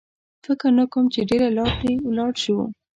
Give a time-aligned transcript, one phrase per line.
[0.45, 2.57] فکر نه کوم چې ډېره لار دې ولاړ شو.